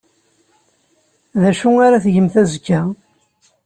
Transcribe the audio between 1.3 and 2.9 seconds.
D acu ara tgemt azekka?